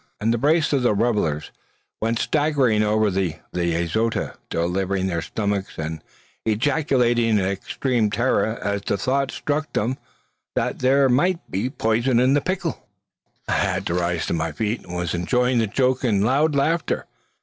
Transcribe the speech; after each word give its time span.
And 0.19 0.33
the 0.33 0.39
brace 0.39 0.73
of 0.73 0.83
revellers 0.83 1.51
went 2.01 2.17
staggering 2.17 2.81
over 2.81 3.11
the 3.11 3.35
azotea, 3.53 4.33
delivering 4.49 5.05
their 5.05 5.21
stomachs, 5.21 5.77
and 5.77 6.01
ejaculating 6.43 7.37
in 7.37 7.39
extreme 7.45 8.09
terror 8.09 8.57
as 8.63 8.81
the 8.81 8.97
thought 8.97 9.29
struck 9.29 9.71
them 9.73 9.99
that 10.55 10.79
there 10.79 11.07
might 11.07 11.51
be 11.51 11.69
poison 11.69 12.19
in 12.19 12.33
the 12.33 12.41
pickle. 12.41 12.83
I 13.47 13.51
had 13.51 13.91
risen 13.91 14.21
to 14.29 14.33
my 14.33 14.51
feet, 14.51 14.87
and 14.87 14.95
was 14.95 15.13
enjoying 15.13 15.59
the 15.59 15.67
joke 15.67 16.03
in 16.03 16.21
loud 16.23 16.55
laughter. 16.55 17.05